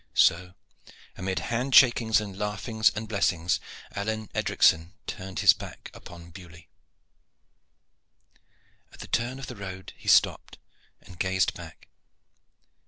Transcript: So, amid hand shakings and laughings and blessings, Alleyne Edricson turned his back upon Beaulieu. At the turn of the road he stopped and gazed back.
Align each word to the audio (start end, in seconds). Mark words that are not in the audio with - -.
So, 0.15 0.55
amid 1.15 1.37
hand 1.53 1.75
shakings 1.75 2.19
and 2.19 2.35
laughings 2.35 2.91
and 2.95 3.07
blessings, 3.07 3.59
Alleyne 3.95 4.29
Edricson 4.33 4.93
turned 5.05 5.41
his 5.41 5.53
back 5.53 5.91
upon 5.93 6.31
Beaulieu. 6.31 6.63
At 8.91 9.01
the 9.01 9.07
turn 9.07 9.37
of 9.37 9.45
the 9.45 9.55
road 9.55 9.93
he 9.95 10.07
stopped 10.07 10.57
and 11.01 11.19
gazed 11.19 11.53
back. 11.53 11.87